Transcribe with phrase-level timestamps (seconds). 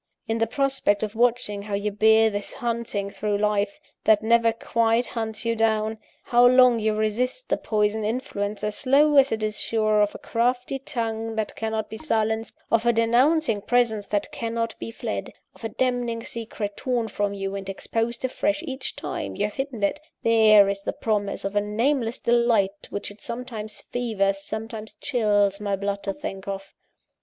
[0.27, 5.05] In the prospect of watching how you bear this hunting through life, that never quite
[5.05, 9.61] hunts you down; how long you resist the poison influence, as slow as it is
[9.61, 14.73] sure, of a crafty tongue that cannot be silenced, of a denouncing presence that cannot
[14.79, 19.43] be fled, of a damning secret torn from you and exposed afresh each time you
[19.45, 24.39] have hidden it there is the promise of a nameless delight which it sometimes fevers,
[24.39, 26.73] sometimes chills my blood to think of.